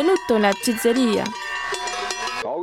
[0.00, 1.24] benvenuto nella pizzeria.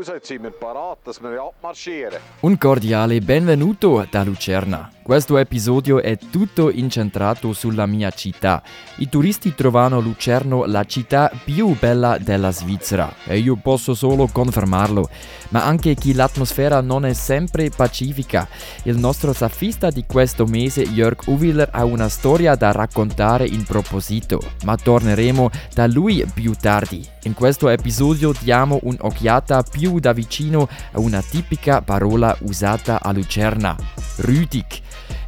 [0.07, 2.21] Also, jetzt sind wir parat, dass wir abmarschieren.
[2.39, 4.89] Un cordiale benvenuto da Lucerna.
[5.03, 8.61] Questo episodio è tutto incentrato sulla mia città.
[8.97, 15.09] I turisti trovano Lucerno la città più bella della Svizzera e io posso solo confermarlo.
[15.49, 18.49] Ma anche chi l'atmosfera non è sempre pacifica.
[18.83, 24.41] Il nostro safista di questo mese, Jörg Uwiller, ha una storia da raccontare in proposito,
[24.65, 27.05] ma torneremo da lui più tardi.
[27.23, 33.75] In questo episodio diamo un'occhiata più da vicino a una tipica parola usata a Lucerna,
[34.17, 34.65] Rüdig.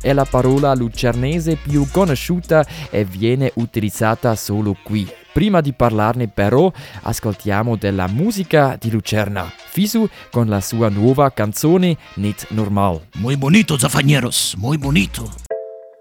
[0.01, 5.07] È la parola lucernese più conosciuta e viene utilizzata solo qui.
[5.33, 9.51] Prima di parlarne però ascoltiamo della musica di Lucerna.
[9.69, 13.01] Fisu con la sua nuova canzone Nicht Normal.
[13.15, 15.29] Muy bonito, Zafanieros, muy bonito.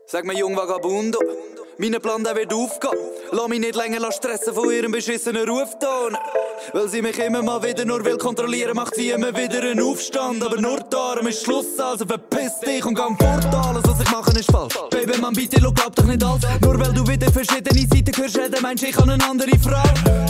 [0.07, 1.19] Sag mir, jung Vagabundo,
[1.79, 2.99] mein Plan der wird aufgehen.
[3.31, 6.17] Lass mich nicht länger stressen von ihrem beschissenen Rufton.
[6.73, 10.43] Weil sie mich immer mal wieder nur will kontrollieren, macht sie immer wieder einen Aufstand.
[10.43, 13.45] Aber nur darum ist Schluss, also verpiss dich und gang fort.
[13.55, 14.75] Alles, was ich mache, ist falsch.
[14.91, 16.43] Baby, man bitte, glaub doch nicht alles.
[16.61, 19.83] Nur weil du wieder verschiedene Seiten hörst reden, meinst ich an eine andere Frau.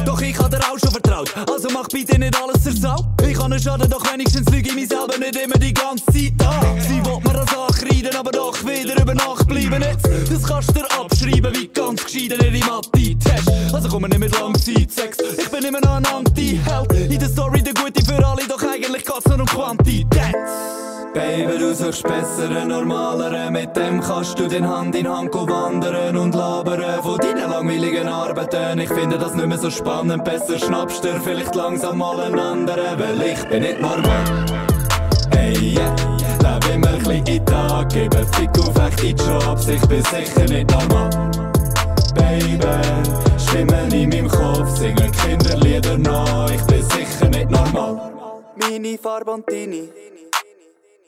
[0.04, 2.96] Doch ich hab dir auch schon vertraut, also mach bitte nicht alles zur.
[3.26, 6.32] Ich kann nicht schaden, doch wenigstens lüge ich mich selber nicht immer die ganze Zeit
[6.46, 6.80] an.
[6.80, 10.08] Sie will mir das ankreiden, aber doch wieder über Nacht bleiben jetzt.
[10.32, 13.50] Das kannst du dir abschreiben, wie ganz gescheiden ihre Mathe-Test.
[13.72, 15.18] Also komm nicht mit lang Zeit, Sex.
[15.38, 17.10] Ich bin immer noch ein Anti-Held.
[17.10, 20.36] In der Story der Gute für alle, doch eigentlich geht's nur um Quantität.
[21.14, 23.52] Baby, du suchst besseren, normaleren.
[23.52, 28.78] Mit dem kannst du den Hand in Hand wandern und labern von deinen langweiligen Arbeiten.
[28.78, 30.24] Ich finde das nicht mehr so spannend.
[30.24, 34.77] Besser schnappst dir vielleicht langsam mal einen anderen, weil ich bin nicht normal.
[37.98, 39.68] Gebe Fick auf echte Jobs.
[39.68, 41.10] Ich bin sicher nicht normal.
[42.14, 42.58] Baby,
[43.38, 46.50] Stimmen in meinem Kopf singen Kinderlieder nach.
[46.50, 48.12] Ich bin sicher nicht normal.
[48.54, 49.88] Und deine,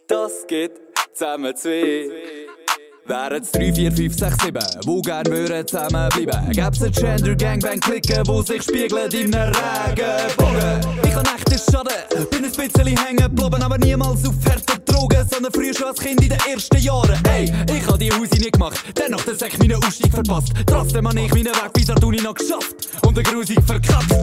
[0.07, 0.73] das geht
[1.13, 2.40] zusammen zwei.
[3.11, 6.53] Wären es 3, 4, 5, 6, 7, wo gern würden zusammenbleiben?
[6.53, 10.81] Gäb's eine Gender Gangbang klicken, wo sich spiegelt in einem Regenbogen?
[11.03, 15.53] Ich kann echt Schaden, bin ein bisschen hängen geblieben, aber niemals auf harte Drogen, sondern
[15.53, 17.19] früher schon als Kind in den ersten Jahren.
[17.29, 20.53] Ey, ich hab die Hause nie gemacht, dennoch den Sack meinen Ausstieg verpasst.
[20.67, 22.77] Trotzdem hab ich meinen Weg bis an noch geschafft
[23.07, 24.15] und den Grusig verkackt.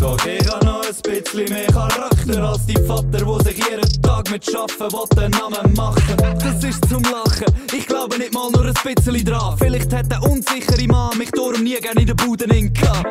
[0.00, 4.30] Doch ich hab noch ein bisschen mehr Charakter als die Vater, wo sich jeden Tag
[4.30, 6.16] mit Schaffen will den Namen machen.
[6.40, 9.56] Das ist zum Lachen, ich glaube nicht mal nur ein bisschen dran.
[9.58, 13.06] Vielleicht hat der unsichere Mann mich darum nie gerne in der Bude gehabt.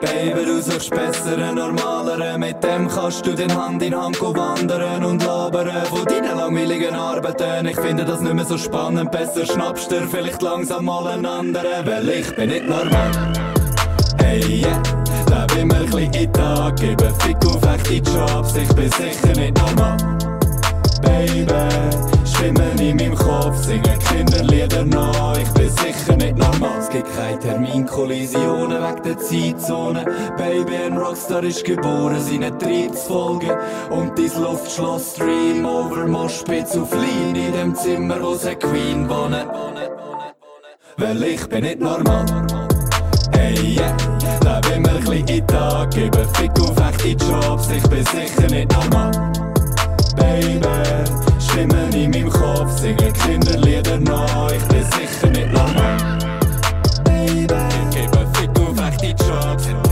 [0.00, 2.38] Baby, du suchst besseren, normaleren.
[2.38, 7.66] Mit dem kannst du den Hand in Hand wandern und labern von deinen langweiligen Arbeiten.
[7.66, 9.10] Ich finde das nicht mehr so spannend.
[9.10, 13.10] Besser schnappst dir vielleicht langsam mal einen anderen, weil ich bin nicht normal.
[14.18, 14.82] Hey, yeah.
[15.30, 18.54] Lebe immer ein in Tag, gebe Fick auf echte Jobs.
[18.54, 19.96] Ich bin sicher nicht normal.
[21.02, 25.36] Baby, Stimmen in meinem Kopf singen Kinderlieder nach.
[25.36, 26.78] Ich bin sicher nicht normal.
[26.78, 30.04] Es gibt keine Terminkollisionen wegen der Zeitzone.
[30.36, 33.50] Baby, ein Rockstar ist geboren, seinen Trieb zu folgen.
[33.90, 39.48] Und dein Luftschloss Dream over Moschpitz auf Lean in dem Zimmer, wo sie Queen wohnen.
[40.96, 42.24] Weil ich bin nicht normal.
[43.32, 43.96] Hey, yeah.
[44.44, 47.68] Lebe immer ein bisschen in Tag, gebe Fick auf echte Jobs.
[47.70, 49.10] Ich bin sicher nicht normal.
[50.16, 50.60] Baby,
[51.58, 54.52] Stimmen in meinem Kopf singen Kinderlieder nach.
[54.52, 56.18] Ich bin sicher nicht normal.
[57.02, 59.87] Baby, ich gebe Fick auf echte Jobs.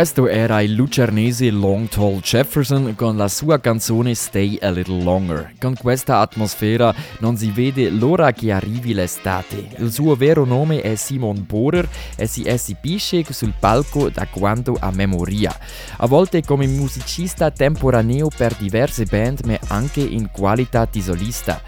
[0.00, 5.52] Questo era il lucernese Long Tall Jefferson con la sua canzone Stay a Little Longer.
[5.60, 9.68] Con questa atmosfera non si vede l'ora che arrivi l'estate.
[9.76, 11.86] Il suo vero nome è Simon Bohrer
[12.16, 15.54] e si esibisce sul palco da quando ha memoria.
[15.98, 21.60] A volte come musicista temporaneo per diverse band ma anche in qualità di solista.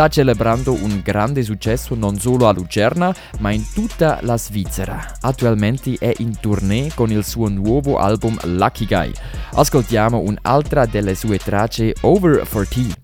[0.00, 5.18] Sta celebrando un grande successo non solo a Lucerna ma in tutta la Svizzera.
[5.20, 9.12] Attualmente è in tournée con il suo nuovo album Lucky Guy.
[9.52, 12.94] Ascoltiamo un'altra delle sue tracce Over 14.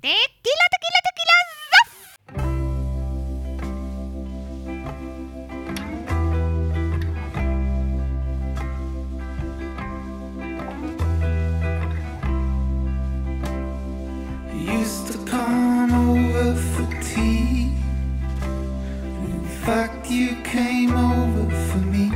[19.66, 22.08] Fact, you came over for me.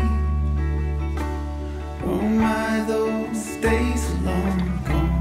[2.05, 5.17] Oh my, those days are long gone.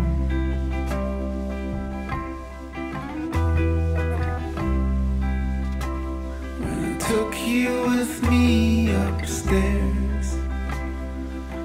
[6.60, 10.28] When I took you with me upstairs,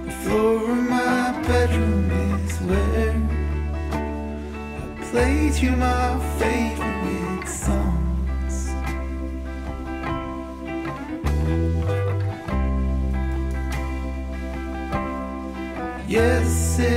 [0.07, 2.11] the floor of my bedroom
[2.41, 3.21] is where
[3.93, 6.19] I played you my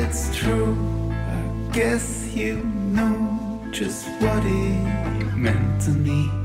[0.07, 0.73] it's true.
[1.11, 2.63] I guess you
[2.95, 6.36] know just what it meant to me.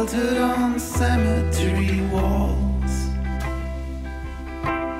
[0.00, 3.10] Childhood on cemetery walls.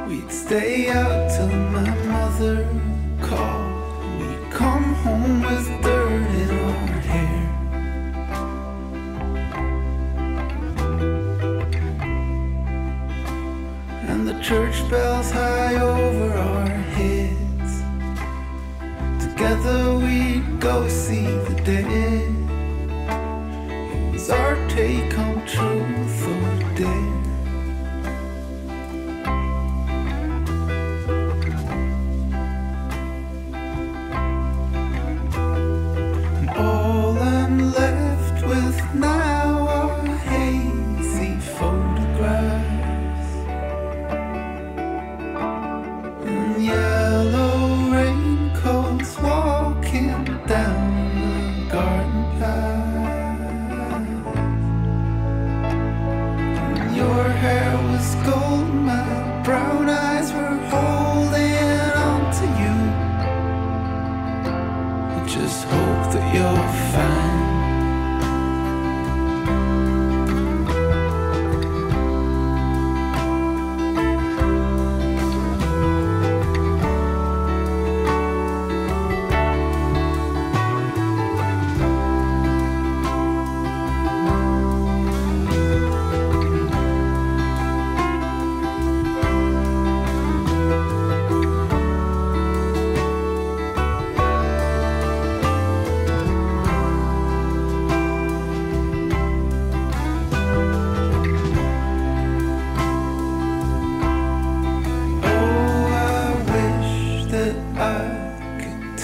[0.06, 2.69] We'd stay out till my mother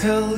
[0.07, 0.36] tell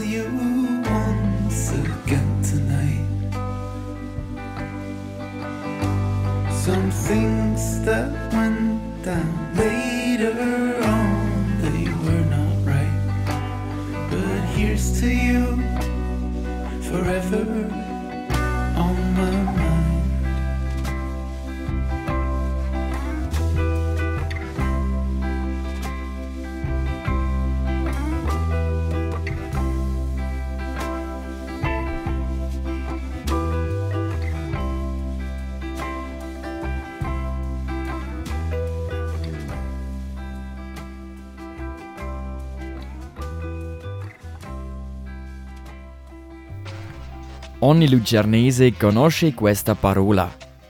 [47.69, 50.27] Ogni lucernese conosce questa parola.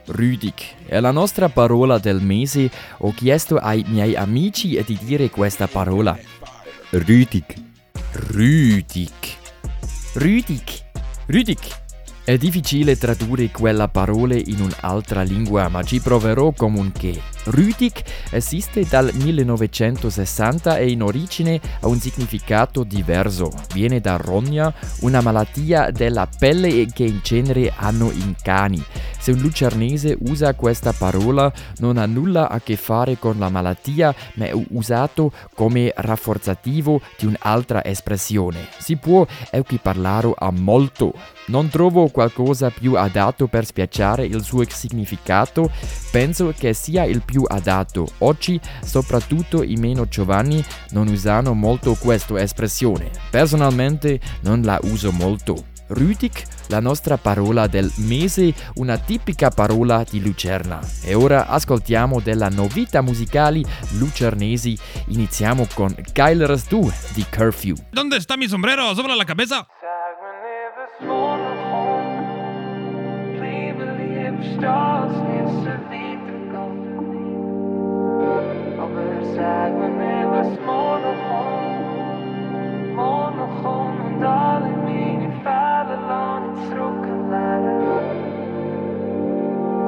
[0.08, 2.70] Rüdig è la nostra parola del mese.
[2.98, 6.20] Ho chiesto ai miei amici di dire questa parola.
[6.90, 7.54] Rüdig.
[8.12, 9.14] Rüdig.
[10.14, 10.82] Rüdig.
[11.28, 11.89] Rüdig.
[12.30, 17.20] È difficile tradurre quella parola in un'altra lingua, ma ci proverò comunque.
[17.46, 23.52] Rüdig esiste dal 1960 e in origine ha un significato diverso.
[23.74, 28.80] Viene da rogna, una malattia della pelle che in genere hanno i cani.
[29.18, 34.14] Se un lucernese usa questa parola non ha nulla a che fare con la malattia,
[34.36, 38.68] ma è usato come rafforzativo di un'altra espressione.
[38.78, 41.16] Si può equiparlarlo a molto.
[41.50, 45.72] Non trovo qualcosa più adatto per spiacciare il suo significato,
[46.12, 48.08] penso che sia il più adatto.
[48.20, 53.10] Oggi, soprattutto i meno giovani, non usano molto questa espressione.
[53.32, 55.66] Personalmente non la uso molto.
[55.88, 56.34] Rüdig,
[56.68, 60.80] la nostra parola del mese, una tipica parola di Lucerna.
[61.02, 63.66] E ora ascoltiamo della novità musicali
[63.98, 64.78] lucernesi.
[65.08, 67.76] Iniziamo con Kyler Du di Curfew.
[67.92, 68.94] ¿Dónde está mi sombrero?
[68.94, 69.66] ¿Sobre la cabeza?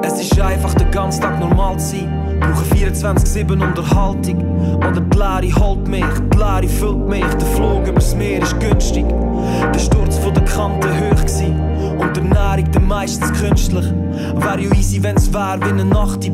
[0.04, 2.38] Es ist einfach den ganzen Tag normal zu sein.
[2.40, 4.76] Brauche 24-7 Unterhaltung.
[4.78, 7.24] Oder die Leere holt mich, die Leere füllt mich.
[7.24, 9.04] Der Flug übers Meer ist günstig.
[9.74, 11.71] Der Sturz von der Kante hoch gsi.
[11.98, 13.84] Und der Ernährung dann meistens künstlich.
[14.36, 15.84] Wär ja easy, wenn's wär wie eine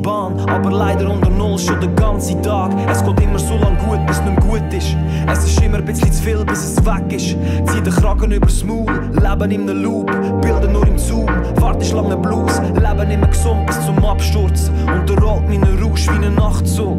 [0.02, 0.38] Bahn.
[0.48, 2.72] Aber leider unter Null schon den ganzen Tag.
[2.90, 4.96] Es geht immer so lang gut, bis nicht gut ist.
[5.30, 7.36] Es ist immer ein bisschen zu viel, bis es weg ist.
[7.70, 10.06] Zieh den Kragen übers Maul, leben in einem Loop.
[10.40, 12.60] Bilder nur im Zoom, Fahrt ist lange Blues.
[12.74, 14.70] Leben immer gesund bis zum Absturz.
[14.86, 16.98] Und der rollt meinen Rausch wie ein Nachtzug.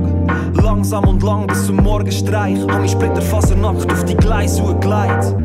[0.54, 2.60] Langsam und lang bis zum Morgenstreich.
[2.68, 5.36] Hab mich Splitterfasernackt auf die Gleise gelegt.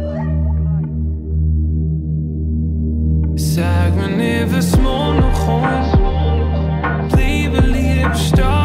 [3.55, 5.93] Sag mir nie, was morgen kommt.
[7.13, 8.64] Bleibe lieb stehen,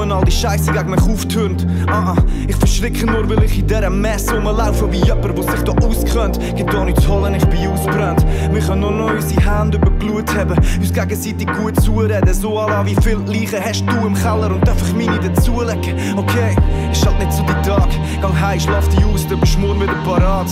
[0.00, 1.66] um all die Scheiße gegen mich auftürmt.
[1.88, 5.62] Ah, ah, ich verschrecke nur, weil ich in dieser Messe rumlaufe wie jemand, der sich
[5.62, 6.38] da auskennt.
[6.56, 8.24] Gibt da nichts zu holen, ich bin ausbrennt.
[8.52, 12.32] Wir können nur noch unsere Hände über Blut haben, uns gegenseitig gut zureden.
[12.32, 15.94] So alla, wie viel Leichen hast du im Keller und darf ich meine dazulegen?
[16.16, 16.56] Okay,
[16.92, 17.88] ist halt nicht so die Tag.
[18.20, 20.48] Gang heim, schlaf dich aus, dann bist du morgen wieder parat.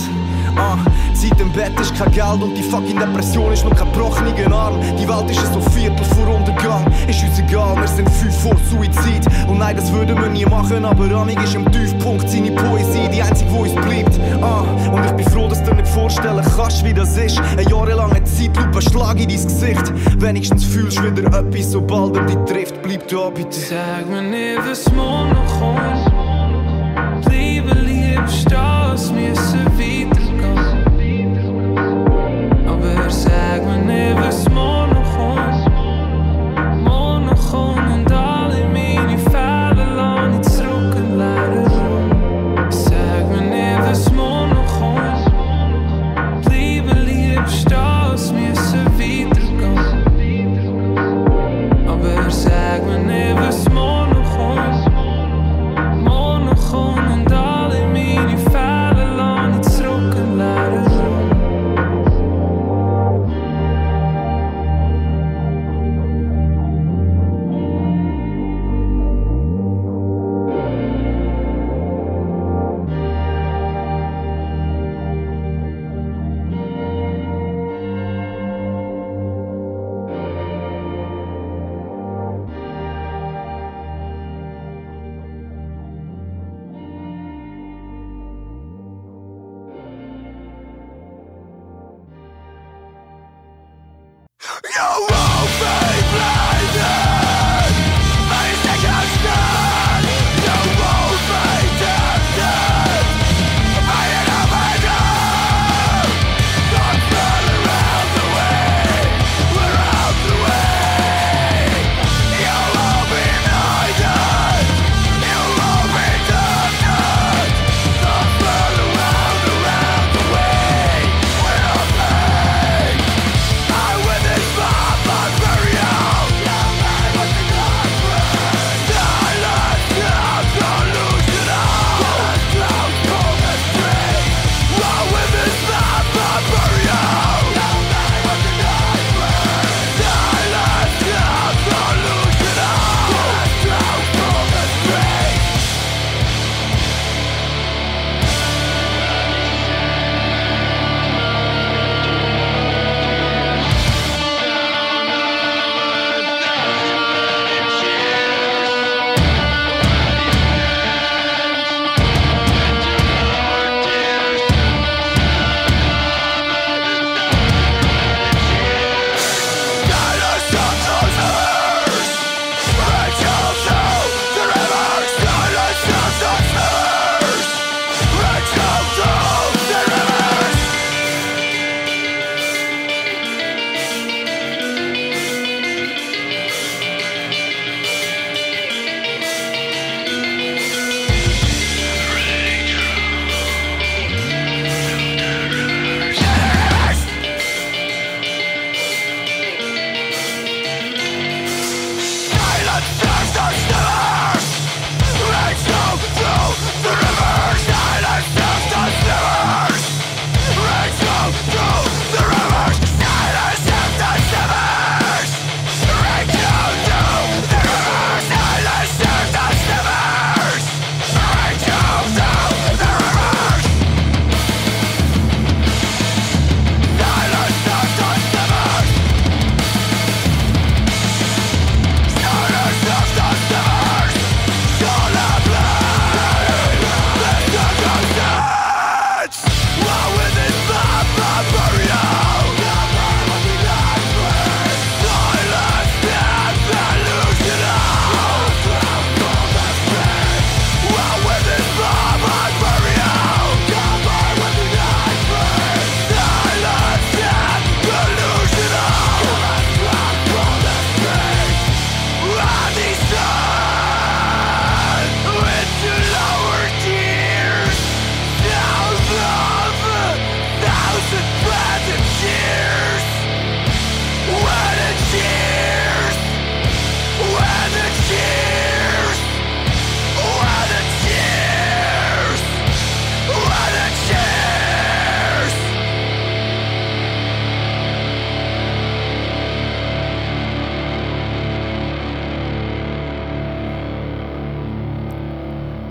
[0.57, 0.77] Ah,
[1.13, 4.79] Zeit im Bett ist kein Geld und die fucking Depression ist noch kein gebrochener Arm.
[4.99, 6.85] Die Welt ist so Viertel vor Untergang.
[7.07, 9.25] Ist uns egal, wir sind fünf vor Suizid.
[9.47, 13.21] Und nein, das würden wir nie machen, aber Amig ist im Tiefpunkt seine Poesie, die
[13.21, 14.19] einzige, wo uns bleibt.
[14.41, 17.39] Ah, und ich bin froh, dass du nicht vorstellen kannst, wie das ist.
[17.39, 19.93] Eine jahrelange Zeitlupe, Schlag in dein Gesicht.
[20.17, 22.81] Wenigstens fühlst du wieder etwas, sobald er dich trifft.
[22.81, 23.59] Bleib da bitte.
[23.59, 27.25] Sag mir nie, was morgen kommt.
[27.25, 29.66] Bleibe lieb stehen, es müssen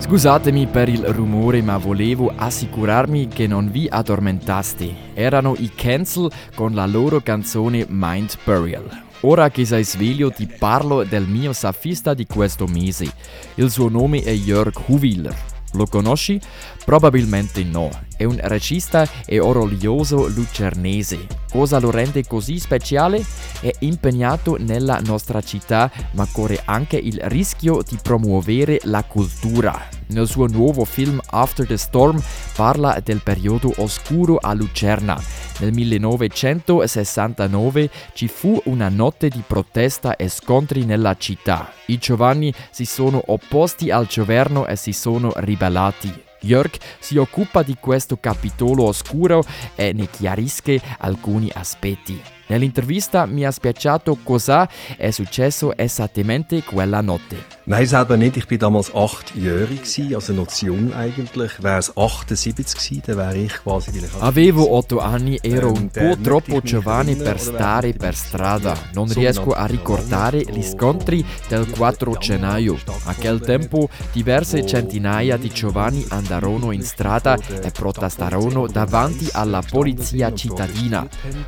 [0.07, 5.11] Scusatemi per il rumore, ma volevo assicurarmi che non vi addormentaste.
[5.13, 9.03] Erano i Cancel con la loro canzone Mind Burial.
[9.21, 13.11] Ora che sei sveglio ti parlo del mio safista di questo mese.
[13.55, 15.35] Il suo nome è Jörg Huwiller.
[15.73, 16.39] Lo conosci?
[16.85, 17.89] Probabilmente no.
[18.15, 21.27] È un regista e orologioso lucernese.
[21.51, 23.21] Cosa lo rende così speciale?
[23.59, 29.96] È impegnato nella nostra città, ma corre anche il rischio di promuovere la cultura.
[30.07, 32.21] Nel suo nuovo film After the Storm
[32.55, 35.21] parla del periodo oscuro a Lucerna.
[35.59, 41.71] Nel 1969 ci fu una notte di protesta e scontri nella città.
[41.87, 46.25] I giovani si sono opposti al governo e si sono ribellati.
[46.39, 49.43] Jörg si occupa di questo capitolo oscuro
[49.75, 52.36] e ne chiarisce alcuni aspetti.
[52.47, 57.55] Nell'intervista mi ha spiaciato cosa è successo esattamente quella notte.
[57.65, 58.37] Nein, selber nicht.
[58.37, 61.61] Ich war damals achtjährig, also noch zu jung eigentlich.
[61.61, 64.21] Wäre es 78 gewesen, dann wäre ich quasi vielleicht...
[64.21, 68.73] Avevo otto anni, ero un po' troppo giovane per stare per strada.
[68.93, 72.77] Non riesco a ricordare gli scontri del 4 gennaio.
[73.03, 80.33] A quel tempo diverse centinaia di giovani andarono in strada e protestarono davanti alla polizia
[80.33, 81.05] cittadina.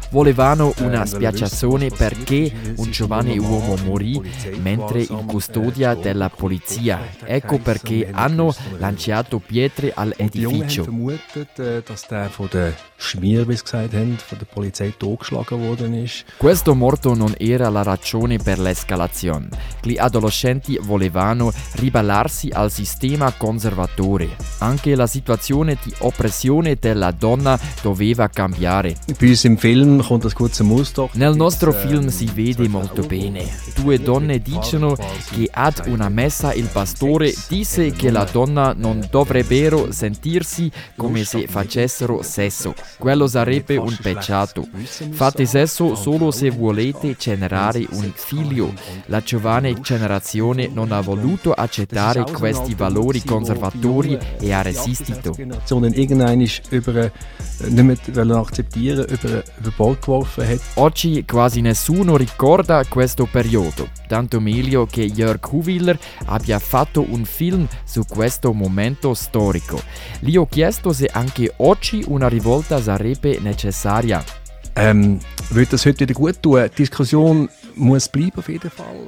[0.09, 4.21] Volevano una spiacciazione perché un giovane uomo morì
[4.60, 6.99] mentre in custodia della polizia.
[7.23, 10.88] Ecco perché hanno lanciato pietre all'edificio.
[13.01, 16.25] Schmier, wie sie gesagt haben, von der Polizei totgeschlagen worden ist.
[16.38, 19.47] Questo morto non era la ragione per l'escalazione.
[19.81, 24.35] Gli adolescenti volevano ribellarsi al sistema conservatore.
[24.57, 28.97] Anche la situazione di oppressione della donna doveva cambiare.
[29.17, 31.15] Bei uns im Film kommt das gut zum Ausdruck.
[31.15, 33.47] Nel nostro film ähm, si vede molto bene.
[33.75, 34.95] Due donne dicono
[35.31, 41.47] che ad una messa il pastore disse che la donna non dovrebbero sentirsi come se
[41.47, 42.73] facessero sesso.
[42.97, 44.67] Quello sarebbe un peccato.
[45.12, 48.73] Fate sesso solo se volete generare un figlio.
[49.06, 55.36] La giovane generazione non ha voluto accettare questi valori conservatori e ha resistito.
[59.62, 60.62] Geworfen hat.
[60.75, 67.67] Oggi quasi nessuno ricorda questo periodo, tanto meglio che Jörg Huwiller abbia fatto un film
[67.84, 69.82] su questo momento storico.
[70.19, 74.23] Gli ho chiesto se anche oggi una rivolta sarebbe necessaria.
[74.75, 76.69] Ähm, würde das heute wieder gut tun?
[76.77, 77.49] Diskussion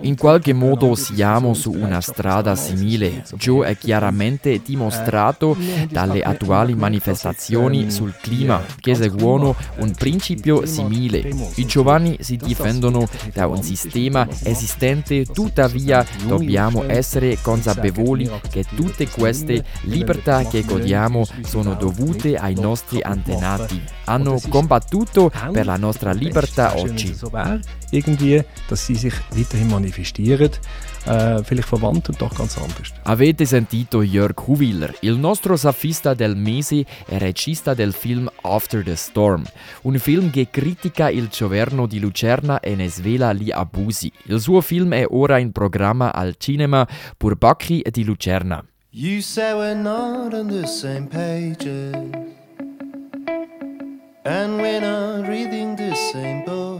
[0.02, 3.24] In qualche modo siamo su una strada simile.
[3.38, 5.58] Ciò è chiaramente dimostrato
[5.90, 11.30] dalle attuali manifestazioni sul clima, che seguono un principio simile.
[11.56, 19.64] I giovani si difendono da un sistema esistente, tuttavia dobbiamo essere consapevoli che tutte queste
[19.82, 23.82] libertà che godiamo sono dovute ai nostri antenati.
[24.06, 27.16] Hanno combattuto per la nostra libertà oggi.
[27.92, 30.50] Irgendwie, dass sie sich weiterhin manifestieren.
[31.06, 32.94] Äh, vielleicht verwandt und doch ganz anders.
[33.04, 38.96] Avete sentito Jörg Huwiller, il nostro safista del mese e regista del film After the
[38.96, 39.44] Storm,
[39.84, 44.12] un film che critica il governo di Lucerna e ne svela gli abusi.
[44.26, 48.64] Il suo film è ora in programma al cinema Purbacchi di Lucerna.
[48.94, 51.96] You say we're not on the same pages,
[54.26, 56.71] and we're not reading the same books,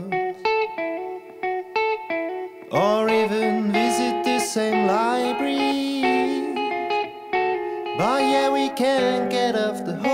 [8.02, 10.10] But yeah, we can't get off the hook.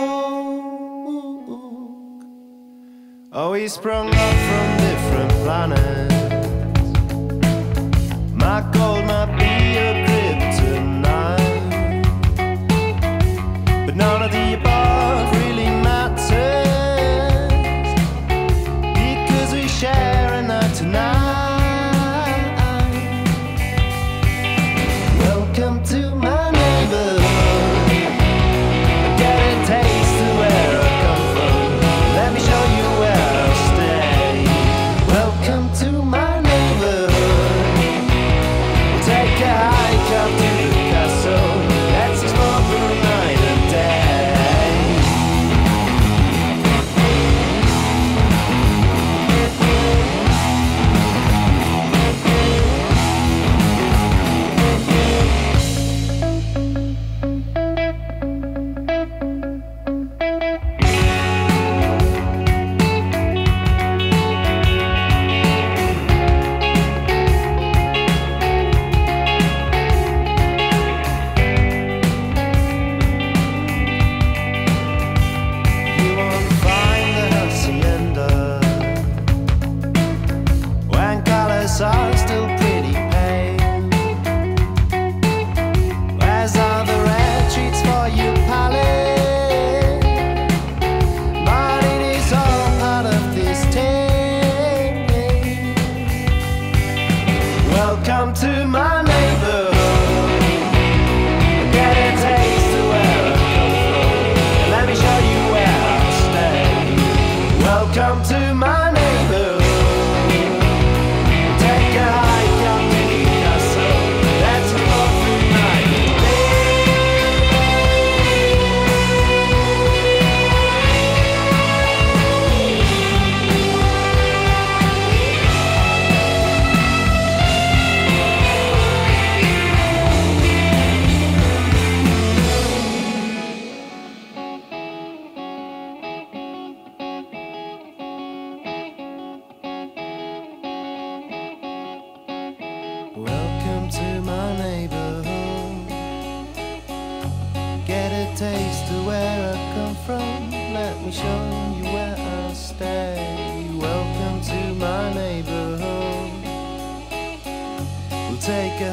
[3.32, 6.14] Oh, we sprung up from different planets.
[8.34, 11.46] My gold might be a kryptonite,
[13.86, 14.47] but none of the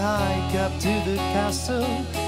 [0.06, 1.82] hike up to the castle.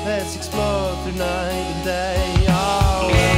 [0.03, 2.45] Let's explore through night and day.
[2.49, 3.36] Oh,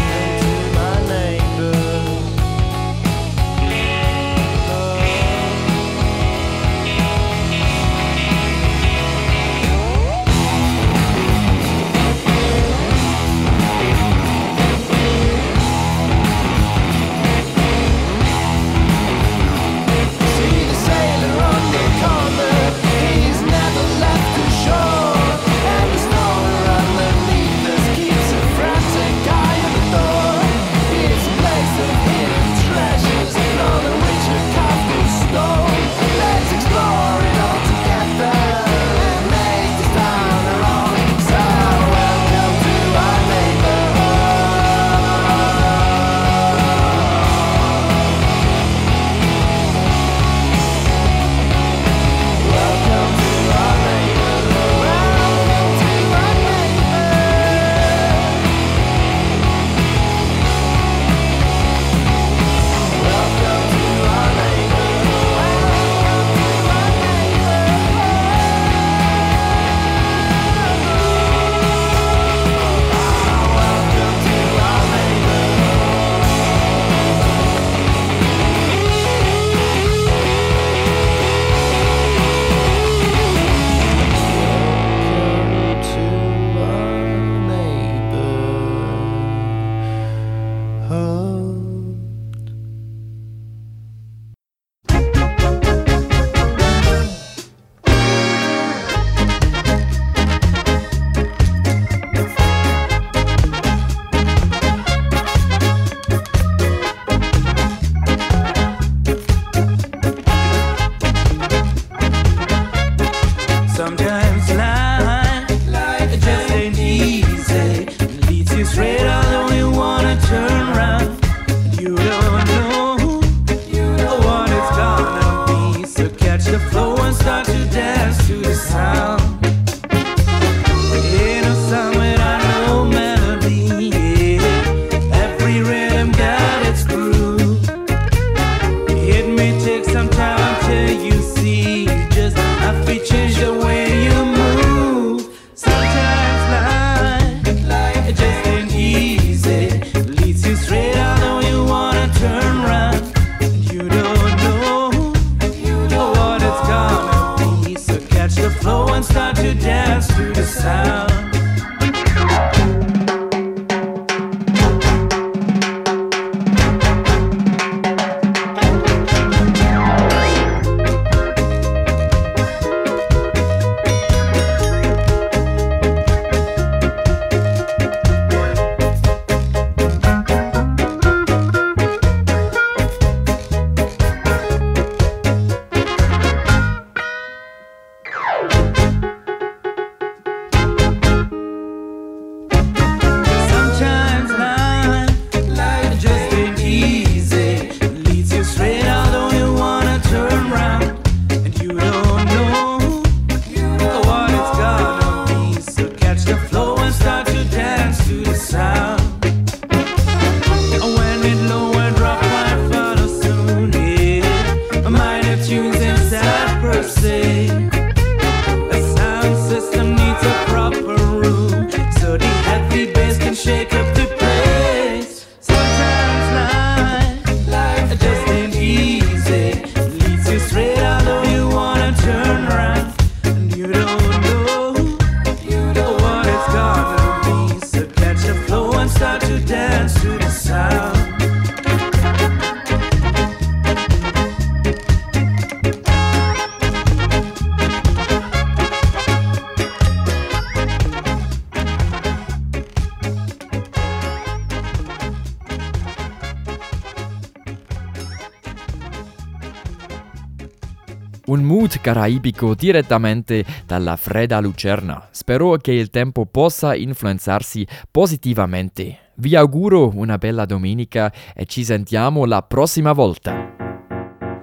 [261.89, 265.07] caraibico direttamente dalla fredda Lucerna.
[265.09, 269.13] Spero che il tempo possa influenzarsi positivamente.
[269.15, 273.55] Vi auguro una bella domenica e ci sentiamo la prossima volta.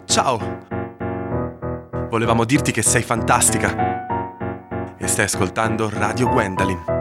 [0.06, 0.58] Ciao!
[2.10, 4.96] Volevamo dirti che sei fantastica.
[4.98, 6.95] E stai ascoltando Radio Gwendolyn.